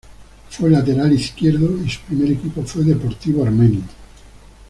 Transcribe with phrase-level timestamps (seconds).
[0.57, 3.81] Juega como Lateral Izquierdo y su primer equipo fue Deportivo Armenio.